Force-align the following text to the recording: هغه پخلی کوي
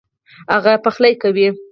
هغه 0.53 0.73
پخلی 0.83 1.13
کوي 1.21 1.47